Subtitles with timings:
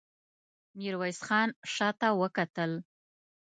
[0.77, 2.71] ميرويس خان شاته وکتل.